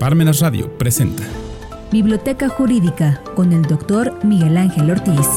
[0.00, 1.22] Parmenas Radio presenta
[1.92, 5.28] Biblioteca Jurídica con el doctor Miguel Ángel Ortiz.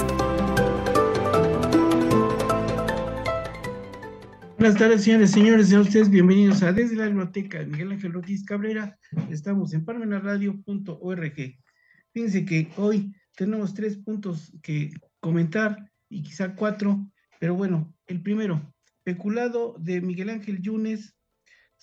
[4.58, 5.68] Buenas tardes, señores y señores.
[5.68, 8.98] Sean ustedes bienvenidos a Desde la Biblioteca de Miguel Ángel Ortiz Cabrera.
[9.30, 11.58] Estamos en parmenaradio.org.
[12.14, 17.06] Fíjense que hoy tenemos tres puntos que comentar y quizá cuatro,
[17.38, 18.74] pero bueno, el primero,
[19.04, 21.18] peculado de Miguel Ángel Yunes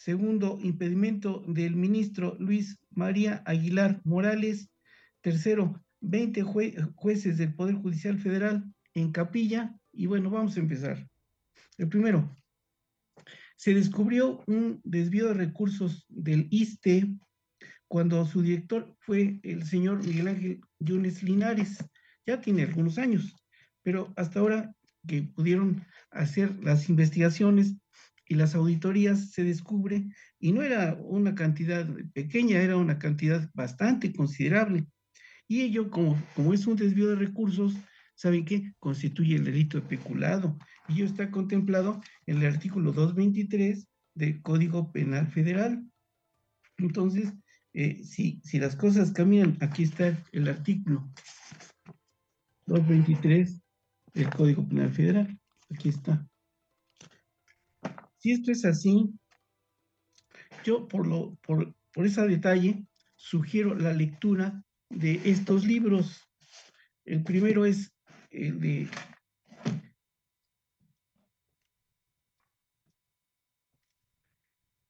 [0.00, 4.70] Segundo, impedimento del ministro Luis María Aguilar Morales.
[5.20, 6.42] Tercero, 20
[6.94, 9.78] jueces del Poder Judicial Federal en capilla.
[9.92, 11.06] Y bueno, vamos a empezar.
[11.76, 12.34] El primero,
[13.56, 17.18] se descubrió un desvío de recursos del ISTE
[17.86, 21.76] cuando su director fue el señor Miguel Ángel Yunes Linares.
[22.24, 23.36] Ya tiene algunos años,
[23.82, 24.74] pero hasta ahora
[25.06, 27.76] que pudieron hacer las investigaciones,
[28.30, 30.06] y las auditorías se descubre,
[30.38, 31.84] y no era una cantidad
[32.14, 34.86] pequeña, era una cantidad bastante considerable.
[35.48, 37.74] Y ello, como, como es un desvío de recursos,
[38.14, 38.72] ¿saben qué?
[38.78, 40.56] Constituye el delito de peculado.
[40.86, 45.84] Y ello está contemplado en el artículo 223 del Código Penal Federal.
[46.78, 47.32] Entonces,
[47.72, 51.12] eh, si, si las cosas caminan, aquí está el artículo
[52.66, 53.60] 223
[54.14, 55.36] del Código Penal Federal.
[55.68, 56.29] Aquí está.
[58.20, 59.10] Si esto es así,
[60.62, 62.84] yo por, ese detalle
[63.16, 66.28] sugiero la lectura de estos libros.
[67.06, 67.90] El primero es
[68.30, 68.90] el de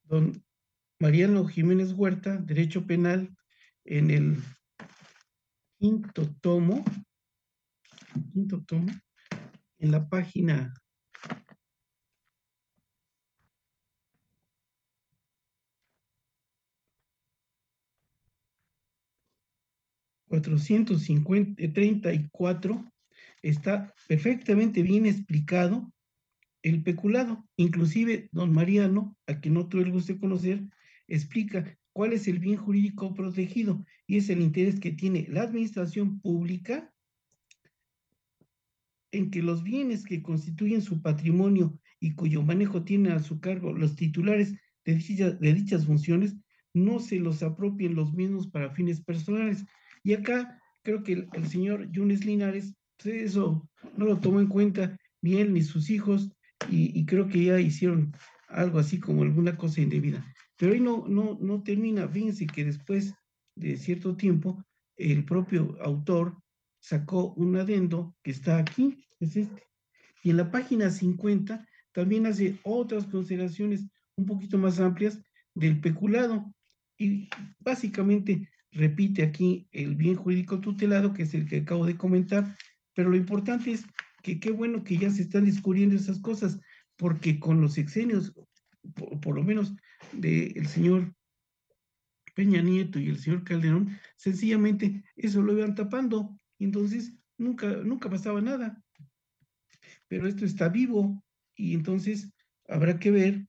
[0.03, 0.45] don
[0.99, 3.33] Mariano Jiménez Huerta, Derecho Penal,
[3.85, 4.43] en el
[5.79, 6.85] quinto tomo,
[8.33, 8.91] quinto tomo,
[9.79, 10.75] en la página
[20.31, 22.93] 434
[23.43, 25.91] está perfectamente bien explicado
[26.63, 27.49] el peculado.
[27.57, 30.63] Inclusive don Mariano, a quien otro le guste conocer,
[31.09, 36.21] explica cuál es el bien jurídico protegido y es el interés que tiene la administración
[36.21, 36.95] pública
[39.11, 43.73] en que los bienes que constituyen su patrimonio y cuyo manejo tienen a su cargo
[43.73, 44.55] los titulares
[44.85, 46.37] de dichas, de dichas funciones
[46.73, 49.67] no se los apropien los mismos para fines personales,
[50.03, 54.97] y acá creo que el, señor Yunes Linares, pues, eso no lo tomó en cuenta
[55.23, 56.31] ni él ni sus hijos,
[56.69, 58.13] y, creo que ya hicieron
[58.49, 60.25] algo así como alguna cosa indebida.
[60.57, 63.15] Pero ahí no, no, no termina, fíjense que después
[63.57, 64.63] de cierto tiempo,
[64.97, 66.37] el propio autor
[66.79, 69.63] sacó un adendo que está aquí, es este.
[70.23, 73.87] Y en la página 50 también hace otras consideraciones
[74.17, 75.21] un poquito más amplias
[75.55, 76.53] del peculado.
[76.99, 77.29] Y
[77.59, 82.57] básicamente repite aquí el bien jurídico tutelado, que es el que acabo de comentar,
[82.95, 83.85] pero lo importante es
[84.23, 86.61] que qué bueno que ya se están descubriendo esas cosas,
[86.97, 88.35] porque con los exenios,
[88.95, 89.75] por, lo menos
[90.13, 91.15] del señor
[92.35, 98.11] Peña Nieto y el señor Calderón, sencillamente eso lo iban tapando, y entonces nunca, nunca
[98.11, 98.83] pasaba nada.
[100.09, 101.25] Pero esto está vivo,
[101.57, 102.33] y entonces
[102.69, 103.47] habrá que ver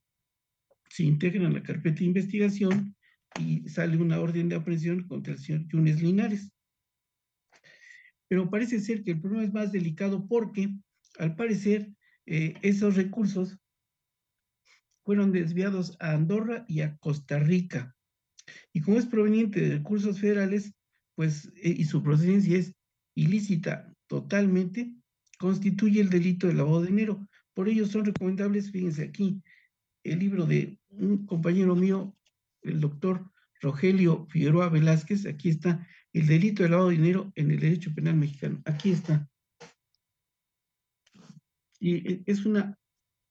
[0.89, 2.95] si integran la carpeta de investigación
[3.39, 6.51] y sale una orden de aprehensión contra el señor Yunes Linares.
[8.27, 10.73] Pero parece ser que el problema es más delicado porque,
[11.19, 11.91] al parecer,
[12.25, 13.57] eh, esos recursos
[15.03, 17.95] fueron desviados a Andorra y a Costa Rica.
[18.73, 20.73] Y como es proveniente de recursos federales,
[21.15, 22.73] pues, eh, y su procedencia es
[23.15, 24.93] ilícita totalmente,
[25.37, 27.27] constituye el delito de lavado de dinero.
[27.53, 29.41] Por ello son recomendables, fíjense aquí,
[30.03, 32.15] el libro de un compañero mío,
[32.61, 37.59] el doctor Rogelio Figueroa Velázquez, aquí está el delito de lavado de dinero en el
[37.59, 38.61] derecho penal mexicano.
[38.65, 39.29] Aquí está.
[41.79, 42.77] Y e, es una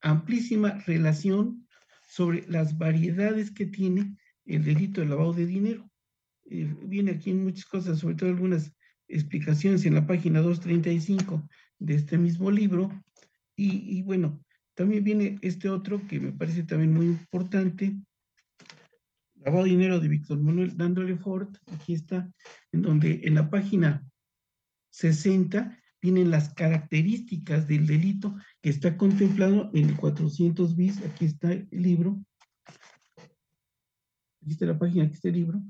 [0.00, 1.66] amplísima relación
[2.08, 5.90] sobre las variedades que tiene el delito de lavado de dinero.
[6.44, 8.72] Eh, viene aquí en muchas cosas, sobre todo algunas
[9.08, 11.48] explicaciones en la página 235
[11.78, 12.90] de este mismo libro.
[13.62, 14.42] Y bueno,
[14.74, 18.00] también viene este otro que me parece también muy importante,
[19.44, 22.30] lavado dinero de Víctor Manuel dándole Ford, aquí está,
[22.72, 24.06] en donde en la página
[24.90, 31.52] 60 vienen las características del delito que está contemplado en el 400 bis, aquí está
[31.52, 32.22] el libro,
[34.42, 35.62] aquí está la página, aquí está el libro,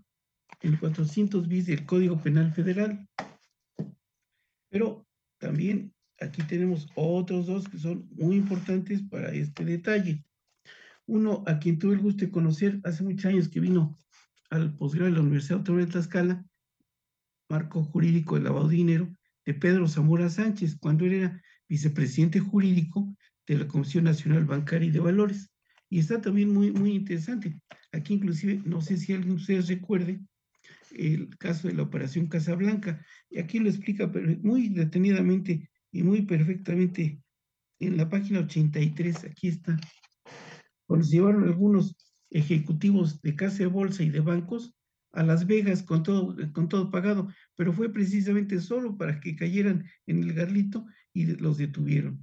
[0.61, 3.09] el 400 bis del Código Penal Federal.
[4.69, 5.07] Pero
[5.39, 10.25] también aquí tenemos otros dos que son muy importantes para este detalle.
[11.11, 13.99] Uno a quien tuve el gusto de conocer hace muchos años que vino
[14.49, 16.45] al posgrado de la Universidad Autónoma de Tlaxcala,
[17.49, 19.13] marco jurídico de lavado de dinero,
[19.45, 23.13] de Pedro Zamora Sánchez, cuando él era vicepresidente jurídico
[23.45, 25.51] de la Comisión Nacional Bancaria y de Valores.
[25.89, 27.61] Y está también muy, muy interesante.
[27.91, 30.21] Aquí inclusive, no sé si alguien de ustedes recuerde,
[30.93, 33.05] el caso de la Operación Casablanca.
[33.29, 34.09] Y aquí lo explica
[34.43, 37.21] muy detenidamente y muy perfectamente
[37.81, 39.25] en la página 83.
[39.25, 39.77] Aquí está.
[40.91, 41.97] Cuando se llevaron algunos
[42.31, 44.75] ejecutivos de casa de bolsa y de bancos
[45.13, 49.85] a Las Vegas con todo, con todo pagado, pero fue precisamente solo para que cayeran
[50.09, 50.85] en el garlito
[51.15, 52.21] y los detuvieron.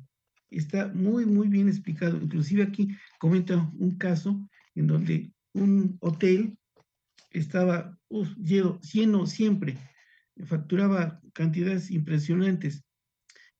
[0.50, 2.18] Está muy, muy bien explicado.
[2.18, 6.58] Inclusive aquí comenta un caso en donde un hotel
[7.32, 7.98] estaba
[8.36, 9.78] lleno, lleno siempre,
[10.44, 12.84] facturaba cantidades impresionantes.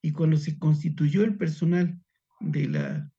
[0.02, 1.98] Y cuando se constituyó el personal
[2.40, 3.10] de la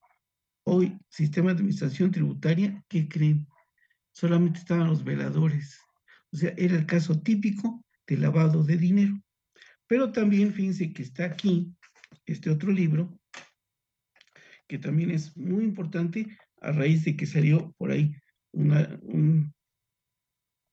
[0.69, 3.47] hoy sistema de administración tributaria, ¿qué creen?
[4.11, 5.79] Solamente estaban los veladores.
[6.31, 9.19] O sea, era el caso típico de lavado de dinero.
[9.87, 11.73] Pero también fíjense que está aquí
[12.25, 13.19] este otro libro,
[14.67, 18.15] que también es muy importante a raíz de que salió por ahí
[18.51, 18.99] una,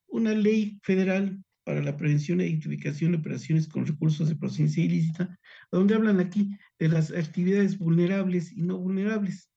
[0.09, 5.39] una ley federal para la prevención e identificación de operaciones con recursos de procedencia ilícita,
[5.73, 9.51] donde hablan aquí de las actividades vulnerables y no vulnerables,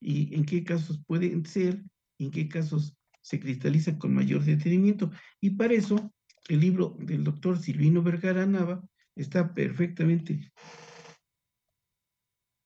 [0.00, 1.82] y en qué casos pueden ser,
[2.18, 5.10] en qué casos se cristaliza con mayor detenimiento.
[5.40, 6.12] Y para eso,
[6.48, 8.82] el libro del doctor Silvino Vergara Nava
[9.14, 10.50] está perfectamente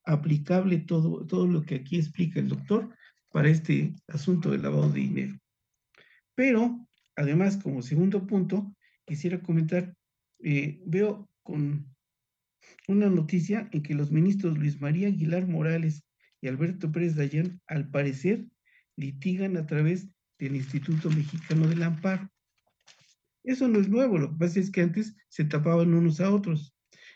[0.05, 2.95] aplicable todo, todo lo que aquí explica el doctor
[3.33, 5.39] para este asunto del lavado de dinero.
[6.35, 8.75] Pero Además, como segundo punto,
[9.07, 9.95] quisiera comentar,
[10.43, 11.87] eh, veo con
[12.89, 16.03] una noticia en que los ministros Luis María Aguilar Morales
[16.45, 18.45] y Alberto Pérez Dayán, al parecer,
[18.97, 20.09] litigan a través
[20.39, 22.31] del Instituto Mexicano del Amparo.
[23.43, 26.75] Eso no es nuevo, lo que pasa es que antes se tapaban unos a otros.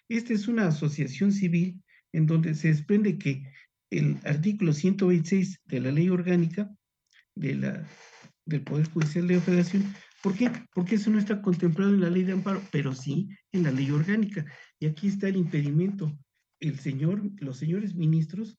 [0.09, 1.83] Esta es una asociación civil
[2.13, 3.45] en donde se desprende que
[3.91, 6.75] el artículo 126 de la ley orgánica
[7.35, 7.85] del
[8.65, 9.95] Poder Judicial de la Federación.
[10.23, 10.51] ¿Por qué?
[10.73, 13.91] Porque eso no está contemplado en la ley de amparo, pero sí en la ley
[13.91, 14.47] orgánica.
[14.81, 16.19] Y aquí está el impedimento.
[16.61, 18.59] El señor, los señores ministros,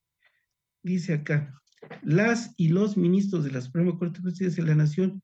[0.84, 1.54] dice acá,
[2.04, 5.22] las y los ministros de la Suprema Corte de Justicia de la Nación,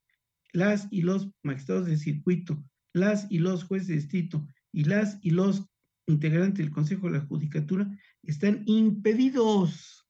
[0.53, 2.63] las y los magistrados de circuito,
[2.93, 5.65] las y los jueces de distrito y las y los
[6.07, 7.89] integrantes del Consejo de la Judicatura
[8.23, 10.05] están impedidos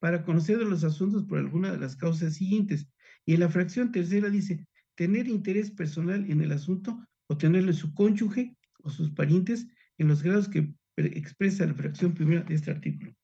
[0.00, 2.86] para conocer de los asuntos por alguna de las causas siguientes.
[3.24, 4.66] Y en la fracción tercera dice,
[4.96, 9.66] tener interés personal en el asunto o tenerle su cónyuge o sus parientes
[9.96, 13.14] en los grados que expresa la fracción primera de este artículo.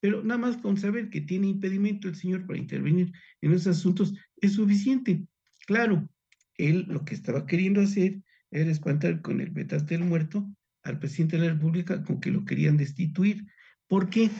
[0.00, 4.14] Pero nada más con saber que tiene impedimento el señor para intervenir en esos asuntos
[4.40, 5.24] es suficiente.
[5.66, 6.08] Claro,
[6.56, 8.20] él lo que estaba queriendo hacer
[8.50, 10.50] era espantar con el petate del muerto
[10.82, 13.46] al presidente de la República con que lo querían destituir.
[13.86, 14.30] porque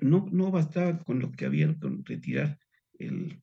[0.00, 2.58] No, no bastaba con lo que habían con retirar
[2.98, 3.42] el,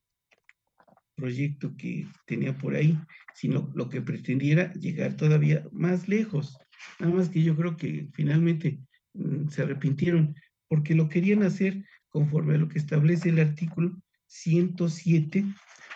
[1.14, 2.98] proyecto que tenía por ahí,
[3.34, 6.58] sino lo que pretendiera llegar todavía más lejos.
[6.98, 8.80] Nada más que yo creo que finalmente
[9.14, 10.34] mm, se arrepintieron
[10.72, 13.94] porque lo querían hacer conforme a lo que establece el artículo
[14.28, 15.44] 107,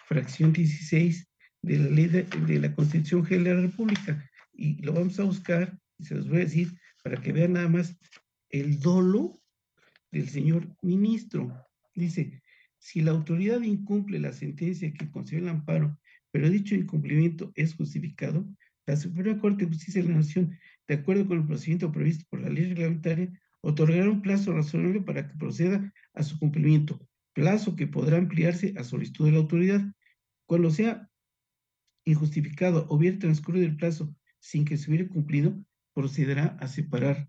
[0.06, 1.26] fracción 16
[1.62, 4.30] de la ley de, la Constitución General de la República.
[4.52, 7.71] Y lo vamos a buscar y se los voy a decir para que vean nada
[7.71, 7.97] más
[8.50, 9.40] el dolo
[10.12, 11.50] del señor ministro.
[11.95, 12.42] Dice,
[12.76, 15.99] si la autoridad incumple la sentencia que concedió el amparo,
[16.30, 18.47] pero dicho incumplimiento es justificado,
[18.85, 20.54] la Suprema Corte de Justicia de la Nación,
[20.87, 23.33] de acuerdo con el procedimiento previsto por la ley reglamentaria,
[23.66, 27.00] otorgará un plazo razonable para que proceda a su cumplimiento,
[27.35, 29.82] plazo que podrá ampliarse a solicitud de la autoridad.
[30.46, 31.11] Cuando sea
[32.04, 35.61] injustificado o hubiera transcurrido el plazo sin que se hubiera cumplido,
[35.94, 37.28] procederá a separar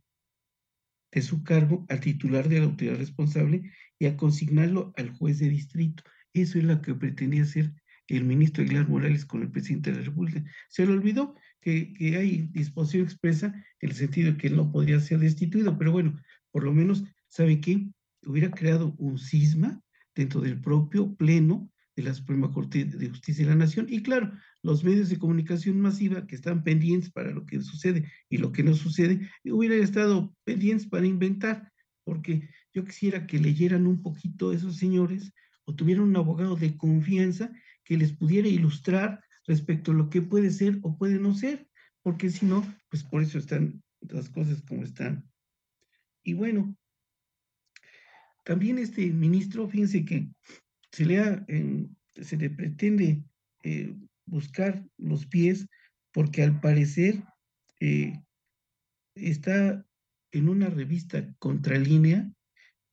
[1.12, 5.50] de su cargo al titular de la autoridad responsable y a consignarlo al juez de
[5.50, 6.04] distrito.
[6.34, 7.74] Eso es lo que pretendía hacer
[8.16, 10.44] el ministro Aguilar Morales con el presidente de la República.
[10.70, 13.48] Se le olvidó que, hay disposición expresa
[13.82, 16.20] en el sentido de que no podría ser destituido, pero bueno,
[16.52, 17.90] por lo menos, ¿sabe qué?
[18.26, 19.82] Hubiera creado un cisma
[20.16, 23.88] dentro del propio pleno de la Suprema Corte de Justicia de la Nación.
[23.90, 28.38] Y claro, los medios de comunicación masiva que están pendientes para lo que sucede y
[28.38, 31.72] lo que no sucede, hubieran estado pendientes para inventar,
[32.04, 35.34] porque yo quisiera que leyeran un poquito esos señores
[35.66, 37.52] o tuvieran un abogado de confianza
[37.88, 41.70] que les pudiera ilustrar respecto a lo que puede ser o puede no ser,
[42.04, 45.26] porque si no, pues por eso están las cosas como están.
[46.22, 46.76] Y bueno,
[48.44, 50.28] también este ministro, fíjense que
[50.92, 51.46] se le,
[52.22, 53.24] se le pretende
[53.64, 55.66] eh, buscar los pies
[56.12, 57.24] porque al parecer
[57.80, 58.22] eh,
[59.16, 59.86] está
[60.32, 62.30] en una revista Contralínea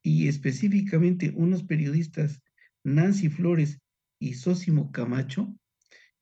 [0.02, 2.40] y específicamente unos periodistas,
[2.84, 3.80] Nancy Flores
[4.24, 5.54] y Sósimo Camacho,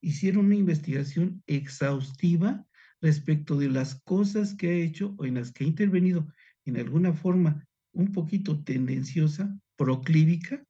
[0.01, 2.67] hicieron una investigación exhaustiva
[3.01, 6.27] respecto de las cosas que ha hecho o en las que ha intervenido
[6.65, 10.65] en alguna forma un poquito tendenciosa, proclívica,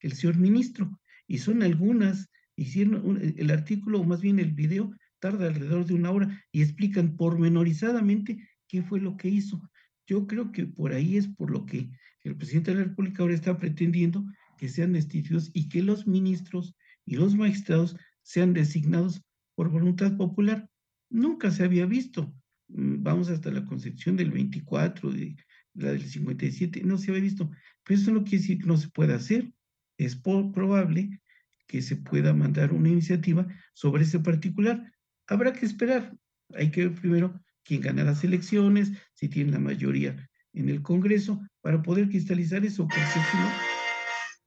[0.00, 1.00] el señor ministro.
[1.28, 6.10] Y son algunas, hicieron el artículo, o más bien el video, tarda alrededor de una
[6.10, 9.62] hora y explican pormenorizadamente qué fue lo que hizo.
[10.08, 11.88] Yo creo que por ahí es por lo que
[12.24, 14.24] el presidente de la República ahora está pretendiendo
[14.56, 16.74] que sean destituidos y que los ministros
[17.06, 19.22] y los magistrados sean designados
[19.54, 20.68] por voluntad popular.
[21.10, 22.34] Nunca se había visto.
[22.68, 25.36] Mm, vamos hasta la concepción del 24, de
[25.74, 27.50] la del 57, no se había visto.
[27.84, 29.52] Pero eso no quiere decir que no se pueda hacer.
[29.98, 31.20] Es probable
[31.66, 34.92] que se pueda mandar una iniciativa sobre ese particular.
[35.26, 36.16] Habrá que esperar.
[36.54, 41.42] Hay que ver primero quién gana las elecciones, si tiene la mayoría en el Congreso,
[41.62, 43.50] para poder cristalizar eso, porque si no,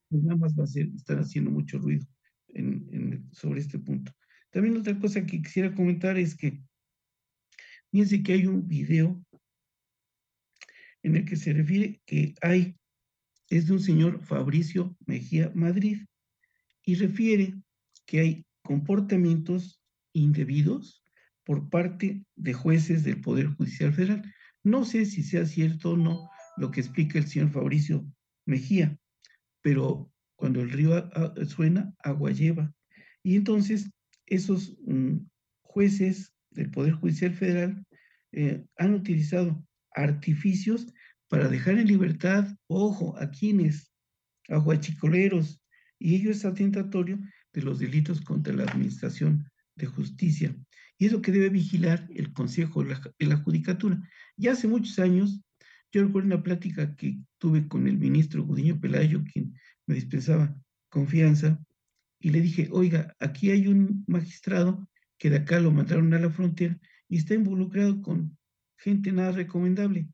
[0.10, 2.06] pues nada más va a estar haciendo mucho ruido
[3.32, 4.12] sobre este punto.
[4.52, 6.62] También otra cosa que quisiera comentar es que,
[7.92, 9.24] fíjense que hay un video
[11.04, 12.76] en el que se refiere que hay,
[13.50, 16.06] es de un señor Fabricio Mejía Madrid,
[16.84, 17.54] y refiere
[18.06, 19.82] que hay comportamientos
[20.14, 21.04] indebidos
[21.46, 24.34] por parte de jueces del Poder Judicial Federal.
[24.64, 28.06] No sé si sea cierto o no lo que explica el señor Fabricio
[28.46, 28.98] Mejía,
[29.62, 31.10] pero cuando el río
[31.48, 32.74] suena, agua lleva.
[33.24, 33.90] Y entonces
[34.26, 35.18] esos mm,
[35.62, 37.86] jueces del Poder Judicial Federal
[38.32, 40.94] eh, han utilizado artificios
[41.28, 43.92] para dejar en libertad, ojo, a quienes,
[44.50, 45.62] a huachicoleros,
[46.00, 47.20] y ello es atentatorio
[47.54, 50.56] de los delitos contra la administración de justicia.
[50.98, 54.00] Y es lo que debe vigilar el Consejo de la, Judicatura.
[54.36, 55.42] Ya hace muchos años,
[55.98, 59.54] yo recuerdo una plática que tuve con el ministro Gudiño Pelayo, quien
[59.88, 60.56] me dispensaba
[60.89, 61.60] confianza,
[62.20, 64.88] y le dije, oiga, aquí hay un magistrado
[65.18, 68.38] que de acá lo mandaron a la frontera y está involucrado con
[68.77, 70.08] gente nada recomendable.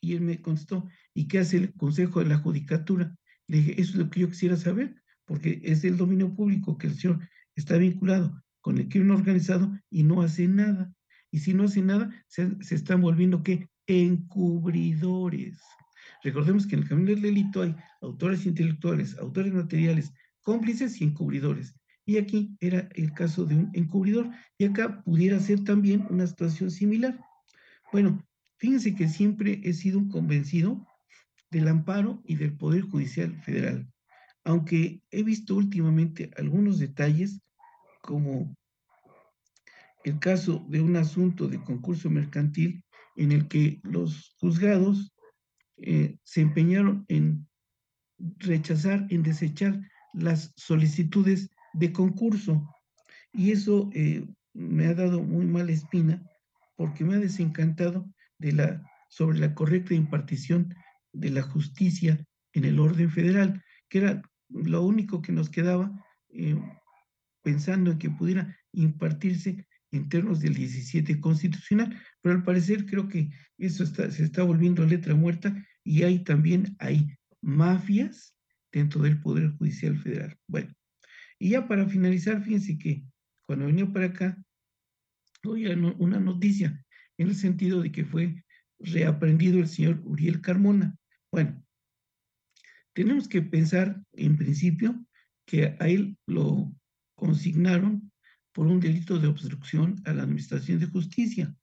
[0.00, 3.14] Y él me contestó, ¿y qué hace el Consejo de la Judicatura?
[3.46, 6.88] Le dije, eso es lo que yo quisiera saber, porque es del dominio público que
[6.88, 10.92] el señor está vinculado con el crimen organizado y no hace nada.
[11.30, 13.68] Y si no hace nada, se, se están volviendo, ¿qué?
[13.86, 15.60] Encubridores.
[16.22, 20.12] Recordemos que en el camino del delito hay autores intelectuales, autores materiales,
[20.42, 21.74] cómplices y encubridores.
[22.04, 24.30] Y aquí era el caso de un encubridor.
[24.58, 27.18] Y acá pudiera ser también una situación similar.
[27.92, 28.24] Bueno,
[28.58, 30.86] fíjense que siempre he sido un convencido
[31.50, 33.86] del amparo y del Poder Judicial Federal,
[34.44, 37.40] aunque he visto últimamente algunos detalles
[38.00, 38.56] como
[40.04, 42.81] el caso de un asunto de concurso mercantil
[43.16, 45.12] en el que los juzgados
[45.78, 47.46] eh, se empeñaron en
[48.38, 49.80] rechazar, en desechar
[50.12, 52.68] las solicitudes de concurso.
[53.32, 56.22] Y eso eh, me ha dado muy mala espina
[56.76, 60.74] porque me ha desencantado de la, sobre la correcta impartición
[61.12, 65.90] de la justicia en el orden federal, que era lo único que nos quedaba
[66.30, 66.60] eh,
[67.42, 73.30] pensando en que pudiera impartirse en términos del 17 constitucional, pero al parecer creo que
[73.58, 78.34] eso se está volviendo letra muerta y hay también hay mafias
[78.72, 80.36] dentro del Poder Judicial Federal.
[80.48, 80.72] Bueno,
[81.38, 83.04] y ya para finalizar, fíjense que
[83.46, 84.42] cuando venía para acá,
[85.44, 86.84] oí una noticia
[87.18, 88.42] en el sentido de que fue
[88.78, 90.96] reaprendido el señor Uriel Carmona.
[91.30, 91.62] Bueno,
[92.94, 95.04] tenemos que pensar en principio
[95.44, 96.72] que a él lo
[97.14, 98.11] consignaron
[98.52, 101.54] por un delito de obstrucción a la administración de justicia.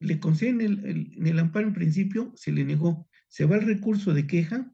[0.00, 3.08] Le conceden el, en el amparo en principio, se le negó.
[3.28, 4.72] Se va al recurso de queja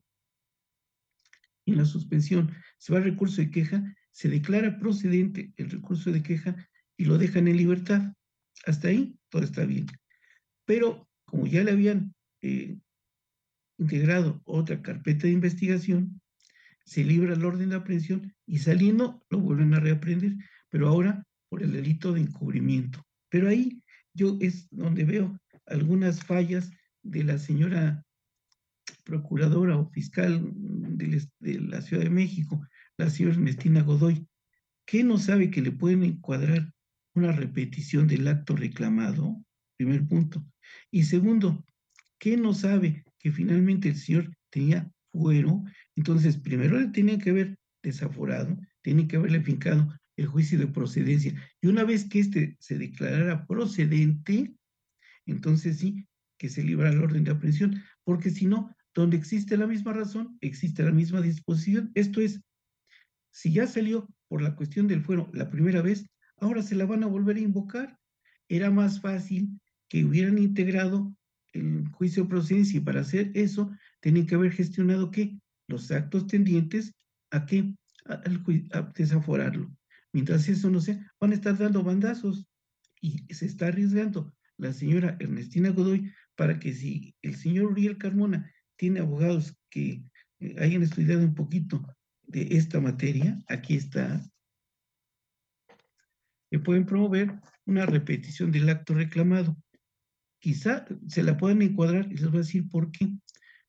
[1.67, 6.23] en la suspensión se va al recurso de queja, se declara procedente el recurso de
[6.23, 6.57] queja
[6.97, 8.13] y lo dejan en libertad.
[8.67, 9.87] Hasta ahí todo está bien.
[10.67, 12.79] Pero como ya le habían eh,
[13.79, 16.21] integrado otra carpeta de investigación,
[16.85, 20.37] se libra el orden de aprehensión y saliendo lo vuelven a reaprender,
[20.69, 23.05] pero ahora por el delito de encubrimiento.
[23.31, 26.71] Pero ahí yo es donde veo algunas fallas
[27.03, 28.05] de la señora
[29.05, 34.27] procuradora o fiscal de la Ciudad de México, la señora Ernestina Godoy,
[34.87, 36.73] ¿qué no sabe que le pueden encuadrar
[37.15, 39.43] una repetición del acto reclamado?
[39.77, 40.45] Primer punto.
[40.91, 41.65] Y segundo,
[42.19, 45.63] ¿qué no sabe que finalmente el señor tenía fuero?
[45.97, 51.35] Entonces, primero le tenía que haber desaforado tienen que haberle fincado el juicio de procedencia.
[51.61, 54.55] Y una vez que éste se declarara procedente,
[55.27, 56.07] entonces sí,
[56.39, 60.37] que se libra el orden de aprehensión, porque si no, donde existe la misma razón,
[60.43, 61.91] existe la misma disposición.
[61.95, 62.43] Esto es,
[63.33, 66.07] si ya salió por la cuestión del fuero la primera vez,
[66.37, 67.99] ahora se la van a volver a invocar.
[68.49, 71.17] Era más fácil que hubieran integrado
[71.55, 73.71] el juicio de procedencia y para hacer eso
[74.05, 75.35] tienen que haber gestionado que
[75.67, 76.93] los actos tendientes
[77.31, 79.75] a que a desaforarlo.
[80.13, 82.47] Mientras eso no sea, van a estar dando bandazos
[83.01, 88.53] y se está arriesgando la señora Ernestina Godoy para que si el señor Uriel Carmona
[88.77, 90.05] tiene abogados que
[90.41, 91.83] eh, hayan estudiado un poquito
[92.25, 94.23] de esta materia, aquí está,
[96.51, 99.57] que pueden promover una repetición del acto reclamado.
[100.41, 103.11] Quizá se la puedan encuadrar y les voy a decir por qué.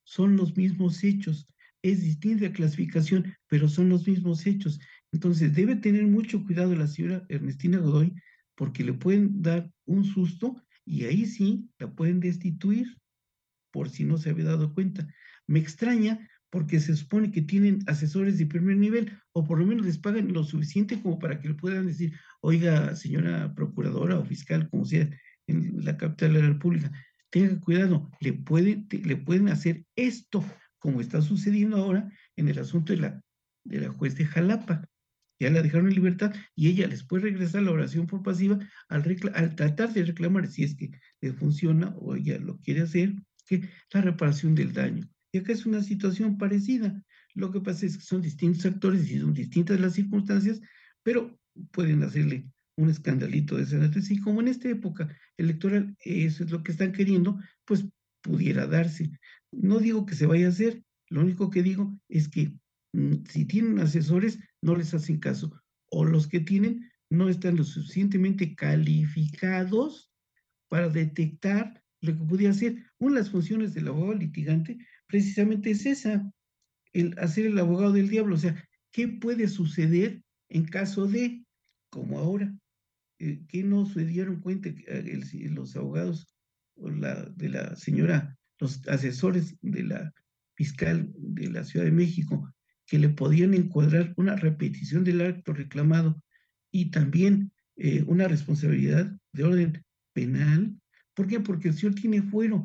[0.06, 1.48] Son los mismos hechos.
[1.82, 4.80] Es distinta clasificación, pero son los mismos hechos.
[5.12, 8.14] Entonces, debe tener mucho cuidado la señora Ernestina Godoy
[8.56, 12.98] porque le pueden dar un susto y ahí sí la pueden destituir
[13.72, 15.08] por si no se había dado cuenta.
[15.48, 19.86] Me extraña porque se supone que tienen asesores de primer nivel o por lo menos
[19.86, 24.70] les pagan lo suficiente como para que le puedan decir, oiga, señora procuradora o fiscal,
[24.70, 25.10] como sea
[25.48, 26.92] en la capital de la República,
[27.30, 28.44] tenga cuidado, le,
[29.04, 30.44] le pueden hacer esto,
[30.80, 33.22] como está sucediendo ahora en el asunto de la,
[33.64, 34.88] de la juez de Jalapa
[35.40, 39.18] ya la dejaron en libertad y ella les puede regresar la oración por pasiva al,
[39.34, 40.92] al tratar de reclamar, si es que
[41.22, 43.14] le funciona o ella lo quiere hacer,
[43.46, 45.08] que la reparación del daño.
[45.32, 47.02] Y acá es una situación parecida.
[47.34, 50.62] Lo que pasa es que son distintos actores y son distintas las circunstancias,
[51.04, 51.38] pero
[51.72, 54.14] pueden hacerle un escandalito de esa naturaleza.
[54.14, 57.86] Y como en esta época electoral eso es lo que están queriendo, pues
[58.22, 59.12] pudiera darse.
[59.52, 62.58] No digo que se vaya a hacer, lo único que digo es que
[62.96, 65.52] Mm, si tienen asesores, no les hacen caso.
[65.92, 70.14] O los que tienen no están lo suficientemente calificados
[70.70, 72.86] para detectar lo que podía hacer.
[72.98, 76.32] Una de las funciones del abogado litigante precisamente es esa,
[76.94, 78.36] el hacer el abogado del diablo.
[78.36, 81.44] O sea, ¿qué puede suceder en caso de,
[81.90, 82.56] como ahora,
[83.48, 86.28] que no se dieron cuenta eh, los abogados
[86.78, 90.14] la, de la señora, los asesores de la
[90.56, 92.52] fiscal de la Ciudad de México
[92.86, 96.22] que le podían encuadrar una repetición del acto reclamado
[96.72, 99.84] y también eh, una responsabilidad de orden
[100.14, 100.76] penal.
[101.14, 101.40] ¿Por qué?
[101.40, 102.64] Porque el señor tiene fuero.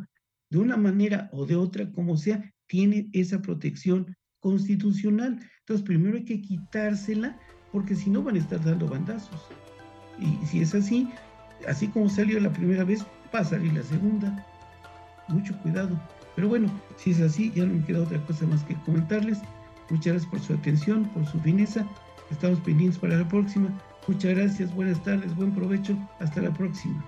[0.51, 5.41] De una manera o de otra, como sea, tiene esa protección constitucional.
[5.61, 7.39] Entonces, primero hay que quitársela
[7.73, 9.49] porque si no van a estar dando bandazos.
[10.19, 11.11] Y si es así,
[11.69, 14.45] así como salió la primera vez, va a salir la segunda.
[15.29, 15.99] Mucho cuidado.
[16.37, 19.39] Pero bueno, si es así, ya no me queda otra cosa más que comentarles.
[19.91, 21.85] Muchas gracias por su atención, por su fineza.
[22.31, 23.69] Estamos pendientes para la próxima.
[24.07, 25.97] Muchas gracias, buenas tardes, buen provecho.
[26.21, 27.05] Hasta la próxima.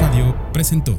[0.00, 0.98] Radio presentó